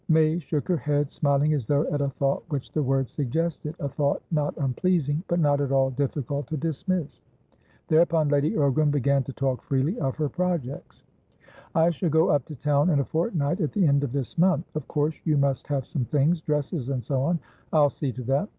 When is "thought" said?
2.09-2.41, 3.87-4.19